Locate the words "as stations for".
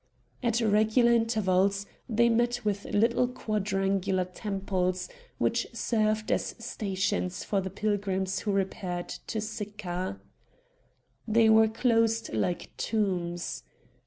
6.31-7.61